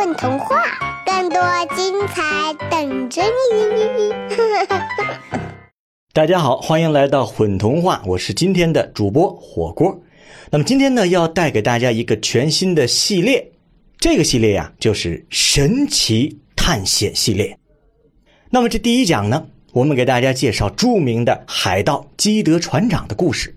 [0.00, 0.56] 混童话，
[1.04, 1.38] 更多
[1.76, 3.20] 精彩等着
[3.52, 4.10] 你！
[6.14, 10.00] 大家好，欢迎来到混童话，我是今天的主播火锅。
[10.50, 13.52] 那么今天呢，要带给大家一个全新的系列，
[13.98, 17.58] 这个系列呀，就是神奇探险系列。
[18.48, 23.54] 那么这第一讲呢，我们给大家介绍著名的海盗基德船长的故事，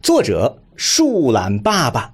[0.00, 2.12] 作者树懒爸爸。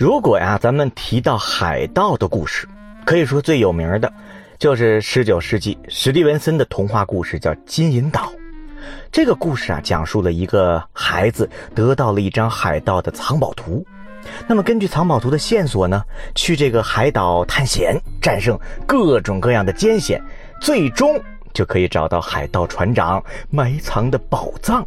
[0.00, 2.66] 如果呀，咱们提到海盗的故事，
[3.04, 4.10] 可以说最有名的，
[4.58, 8.22] 就是十九世纪史蒂文森的童话故事，叫《金银岛》。
[9.12, 13.84] 这个故事啊，讲述了一个孩子得到了一张海盗的藏宝图，
[14.48, 16.02] 那么根据藏宝图的线索呢，
[16.34, 20.18] 去这个海岛探险，战胜各种各样的艰险，
[20.62, 24.82] 最终就可以找到海盗船长埋藏的宝藏。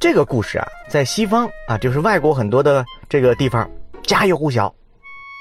[0.00, 3.68] 这个故事啊，在西方啊，就是外国很多的这个地方
[4.04, 4.72] 家喻户晓。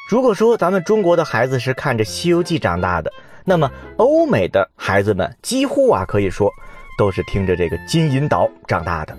[0.10, 3.14] 如果说咱们中国的孩子是看着《西游记》长大的，
[3.46, 6.50] 那么欧美的孩子们几乎啊可以说
[6.98, 9.16] 都是听着这个《金银岛》长大的。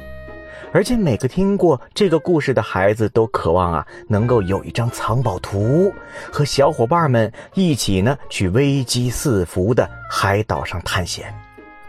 [0.73, 5.95] 而且每个听过这个故事的孩子都渴望啊能够有一张藏宝图，
[6.33, 11.33] 和小伙伴们一起呢去危机四伏的海岛上探险，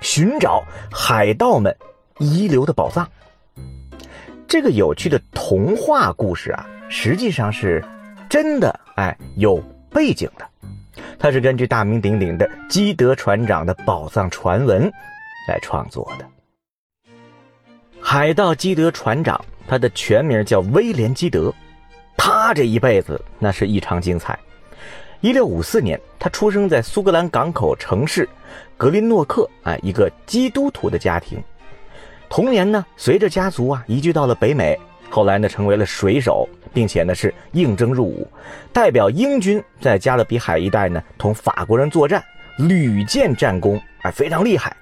[0.02, 1.76] 寻找海盗们
[2.20, 3.10] 遗留的宝藏。
[4.50, 7.86] 这个有趣的童话故事啊，实际上是
[8.28, 10.50] 真的，哎，有背景的。
[11.20, 14.92] 它是根据大名鼎鼎的基德船长的宝藏传闻
[15.48, 16.26] 来创作的。
[18.02, 21.54] 海盗基德船长，他的全名叫威廉基德，
[22.18, 24.38] 他这一辈子那是异常精彩。
[25.22, 28.28] 一六五四年，他出生在苏格兰港口城市
[28.78, 31.40] 格林诺克，哎，一个基督徒的家庭。
[32.30, 38.28] 童年呢，随着家族啊移居到了北美，后来呢成为了水手，并且呢是应征入伍，
[38.72, 42.24] 代表英军在加勒比海一带呢同法国人作战，
[42.60, 44.76] 屡建战功，哎非常厉害。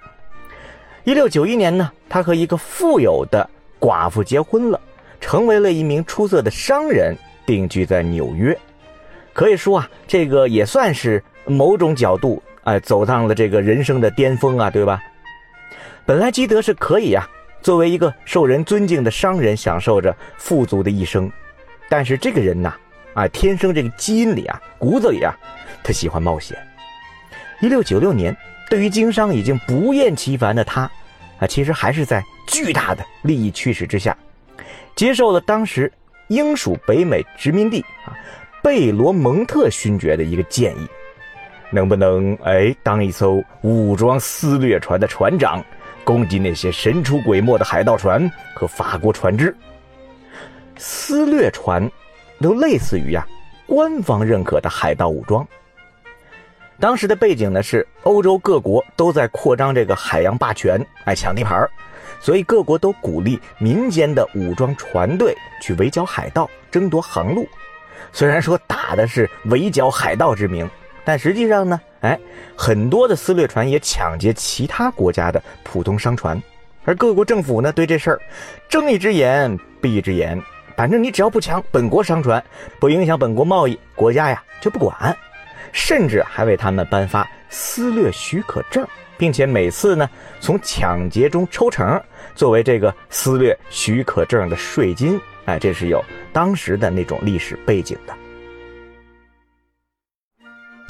[1.06, 3.50] 一六九一年呢，他和一个富有的
[3.80, 4.80] 寡妇结婚了，
[5.22, 7.16] 成为了一名出色的商人，
[7.46, 8.56] 定居在纽约。
[9.32, 15.02] 可以说啊，这个也算是某种角度哎走上了这个人生的巅峰啊，对吧？
[16.06, 17.26] 本来基德是可以啊。
[17.68, 21.30] 作为一个受人尊敬的商人，享受着富足的一生，
[21.90, 22.74] 但是这个人呐，
[23.14, 25.36] 啊，天生这个基因里啊，骨子里啊，
[25.84, 26.58] 他喜欢冒险。
[27.60, 28.34] 一六九六年，
[28.70, 30.90] 对于经商已经不厌其烦的他，
[31.40, 34.18] 啊，其实还是在巨大的利益驱使之下，
[34.96, 35.92] 接受了当时
[36.30, 38.16] 英属北美殖民地啊
[38.64, 40.88] 贝罗蒙特勋爵的一个建议，
[41.70, 45.62] 能不能哎当一艘武装撕掠船的船长？
[46.08, 49.54] 攻击那些神出鬼没的海盗船和法国船只，
[50.78, 51.92] 撕掠船
[52.40, 53.28] 都类似于呀
[53.66, 55.46] 官方认可的海盗武装。
[56.80, 61.70] 当时的背景呢是欧洲各国都在扩张这个海洋霸权，哎抢地盘
[62.22, 67.46] 所以各国都鼓励民间的武装船队去围剿海盗，争夺航路。
[68.14, 70.70] 虽然说打的是围剿海盗之名。
[71.08, 72.20] 但实际上呢，哎，
[72.54, 76.38] 很多的私掠船也抢劫其他国家的普通商船，
[76.84, 78.22] 而各国政府呢，对这事儿
[78.68, 80.38] 睁一只眼闭一只眼，
[80.76, 82.44] 反正你只要不抢本国商船，
[82.78, 85.18] 不影响本国贸易，国家呀就不管，
[85.72, 88.86] 甚至还为他们颁发私掠许可证，
[89.18, 90.10] 并且每次呢
[90.42, 91.98] 从抢劫中抽成
[92.36, 96.04] 作为这个私掠许可证的税金，哎，这是有
[96.34, 98.14] 当时的那种历史背景的。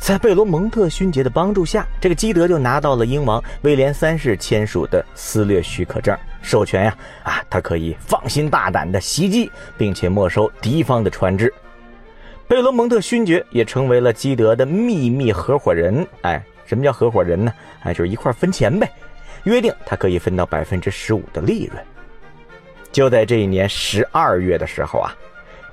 [0.08, 11.54] 在贝罗蒙特勋爵的帮助下，这个基德就拿到了英王威廉三世签署的撕掠许可证，授权呀，啊，他可以放心大胆的袭击，并且没收敌方的船只。
[12.48, 16.08] 贝罗蒙特勋爵也成为了基德的秘密合伙人。
[16.22, 17.54] 哎，什么叫合伙人呢？
[17.84, 18.90] 哎，就是一块分钱呗，
[19.44, 21.84] 约定他可以分到百分之十五的利润。
[22.94, 25.14] 就在这一年十二月的时候啊。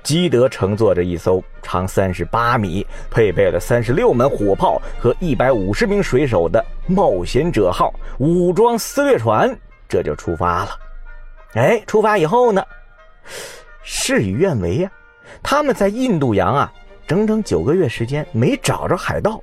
[0.05, 9.49] 基德乘坐着一艘长三十八米、配备了三十六门火炮和一百五十名水手的冒险者号武装撕掠船，
[9.89, 10.69] 这就出发了。
[11.55, 12.63] 哎，出发以后呢，
[13.81, 14.91] 事与愿违呀，
[15.41, 16.71] 他们在印度洋啊，
[17.07, 19.41] 整整九个月时间没找着海盗，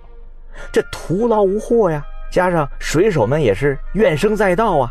[0.70, 2.04] 这徒劳无获呀。
[2.30, 4.88] 加上水手们也是怨声载道啊，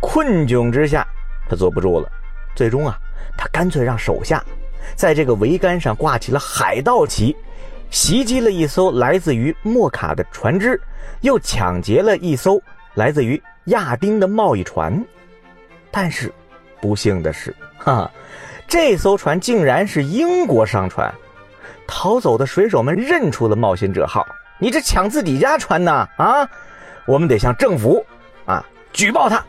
[0.00, 1.06] 困窘之下，
[1.50, 2.10] 他坐不住了，
[2.54, 2.98] 最终啊，
[3.36, 4.42] 他干脆让手下。
[4.94, 7.36] 在这个桅杆上挂起了海盗旗，
[7.90, 10.80] 袭击了一艘来自于莫卡的船只，
[11.22, 12.60] 又抢劫了一艘
[12.94, 15.04] 来自于亚丁的贸易船。
[15.90, 16.32] 但是，
[16.80, 18.10] 不幸的是，哈，
[18.68, 21.12] 这艘船竟然是英国商船。
[21.86, 24.26] 逃走的水手们认出了冒险者号，
[24.58, 26.08] 你这抢自己家船呢？
[26.16, 26.48] 啊，
[27.06, 28.04] 我们得向政府
[28.44, 29.44] 啊举报他。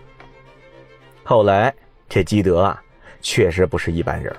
[1.24, 1.74] 后来
[2.08, 2.82] 这基德啊，
[3.22, 4.34] 确实不是一般人，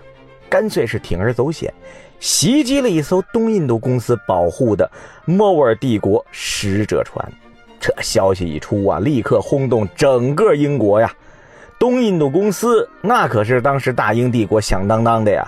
[0.48, 1.72] 干脆是铤而走险，
[2.20, 4.90] 袭击了一艘东印度公司保护的
[5.24, 7.32] 莫尔帝国使者船。
[7.80, 11.12] 这消息一出啊，立刻轰动整个英国呀。
[11.78, 15.46] 东印度公司那可是当时大英帝国响当当的呀。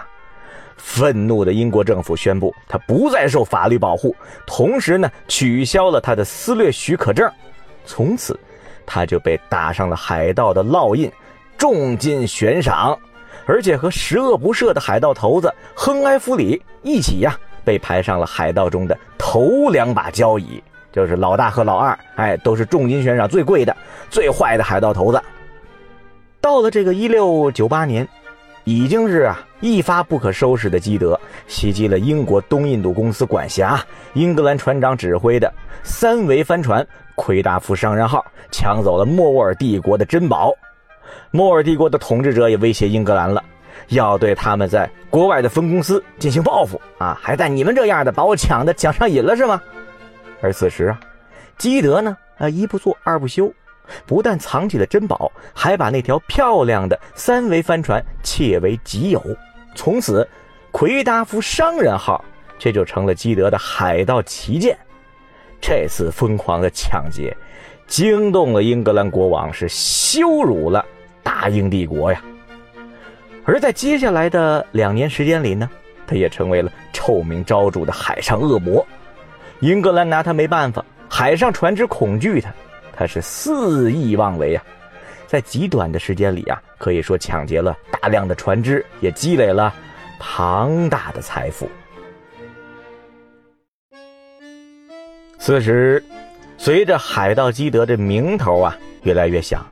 [0.76, 7.30] 愤怒的英国政府宣布，他不再受法律保护，同时呢，取消了他的私掠许可证。
[7.84, 8.38] 从此，
[8.86, 11.12] 他就被打上了海盗的烙印，
[11.58, 12.98] 重金悬赏，
[13.46, 23.76] 而且和十恶不赦的海盗头子亨埃弗里一起呀，被排上了海盗中的头两把交椅，就是老大和老二，哎，都是重金悬赏最贵的、
[24.08, 25.22] 最坏的海盗头子。
[26.40, 28.06] 到了这个一六九八年。
[28.64, 33.82] 已经是啊一发不可收拾的基德袭击了英国东印度公司管辖、
[34.12, 35.52] 英格兰船长指挥的
[35.82, 40.52] 三桅帆船“奎达夫商人号”，抢走了莫卧尔帝国的珍宝。
[41.30, 43.42] 莫尔帝国的统治者也威胁英格兰了，
[43.88, 47.18] 要对他们在国外的分公司进行报复啊！
[47.20, 49.60] 还带你们这样的把我抢的抢上瘾了是吗？
[50.42, 51.00] 而此时啊，
[51.56, 53.52] 基德呢啊一不做二不休。
[54.06, 59.20] 不但藏起了珍宝，还把那条漂亮的三维帆船窃为己有。
[59.74, 60.28] 从此，
[60.70, 62.24] 奎达夫商人号
[62.56, 64.78] 这就成了基德的海盗旗舰。
[65.60, 67.36] 这次疯狂的抢劫，
[67.88, 70.86] 惊动了英格兰国王，是羞辱了
[71.22, 72.22] 大英帝国呀。
[73.44, 75.68] 而在接下来的两年时间里呢，
[76.06, 78.86] 他也成为了臭名昭著的海上恶魔。
[79.60, 82.52] 英格兰拿他没办法，海上船只恐惧他。
[82.92, 84.62] 他是肆意妄为啊，
[85.26, 89.74] 在极短的时间里啊，可以说抢劫了大量的船只，也积累了
[90.18, 91.68] 庞大的财富。
[95.38, 96.04] 此时，
[96.58, 99.66] 随着海盗基德的名头啊越来越响，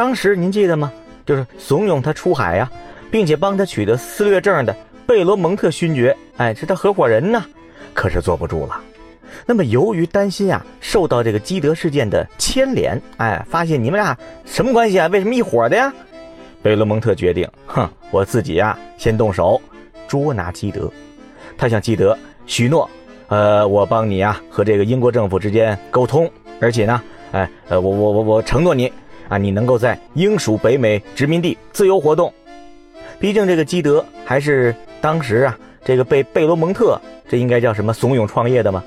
[0.00, 0.90] 当时您记得吗？
[1.26, 2.70] 就是怂恿他出海呀，
[3.10, 4.74] 并且帮他取得私掠证的
[5.06, 7.44] 贝罗蒙特勋爵，哎，是他合伙人呢，
[7.92, 8.80] 可是坐不住了。
[9.44, 14.16] 那么，由于担心啊，受到这个基德事件的牵连，哎，发现你们俩
[14.46, 15.06] 什么关系啊？
[15.08, 15.92] 为什么一伙的呀？
[16.62, 19.60] 贝罗蒙特决定，哼，我自己呀，先动手
[20.08, 20.90] 捉拿基德。
[21.58, 22.16] 他向基德
[22.46, 22.88] 许诺，
[23.28, 26.26] 呃，我帮你啊，和这个英国政府之间沟通，
[26.58, 27.02] 而且呢，
[27.32, 28.90] 哎，呃，我我我我承诺你，
[29.30, 32.30] 啊，你能够在英属北美殖民地自由活动。
[33.18, 38.82] 毕竟这个基德还是当时啊，这个被贝罗蒙特，这应该叫什么怂恿创业的吗？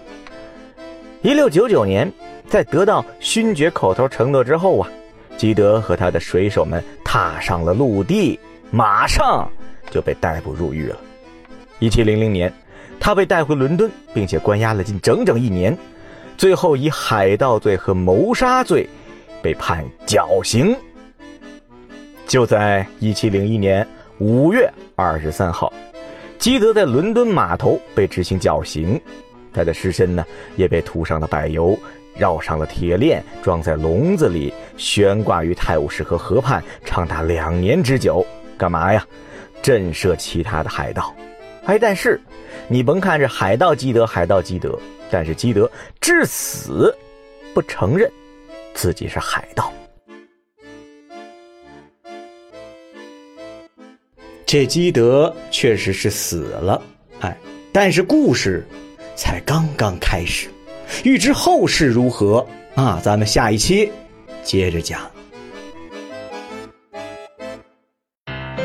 [1.21, 2.11] 一六九九年，
[2.49, 4.89] 在得到勋爵口头承诺之后啊，
[5.37, 8.37] 基德和他的水手们踏上了陆地，
[8.69, 9.49] 马上
[9.89, 10.97] 就被逮捕入狱了。
[11.79, 12.51] 一七零零年，
[12.99, 15.77] 他被带回伦敦，并且关押了近整整一年，
[16.37, 18.89] 最后以海盗罪和谋杀罪
[19.43, 20.75] 被判绞刑。
[22.25, 23.87] 就在一七零一年
[24.17, 25.71] 五月二十三号，
[26.39, 28.99] 基德在伦敦码头被执行绞刑。
[29.53, 30.25] 他的尸身呢，
[30.55, 31.77] 也被涂上了柏油，
[32.15, 38.25] 绕上了铁链，装在笼子里，悬挂于泰晤士河河畔，长达两年之久。
[38.57, 39.05] 干嘛呀？
[39.61, 41.13] 震慑其他的海盗。
[41.65, 42.19] 哎，但是，
[42.67, 44.79] 你甭看这海盗基德，海盗基德，
[45.11, 45.69] 但是基德
[46.01, 46.95] 至死
[47.53, 48.11] 不承认
[48.73, 49.71] 自己是海盗。
[54.45, 56.81] 这基德确实是死了，
[57.21, 57.37] 哎，
[57.71, 58.65] 但是故事。
[59.15, 60.49] 才刚刚开始，
[61.03, 62.99] 欲知后事如何啊？
[63.03, 63.91] 咱们下一期
[64.41, 64.99] 接着讲。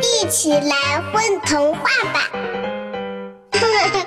[0.00, 1.82] 一起来混童话
[2.14, 2.30] 吧。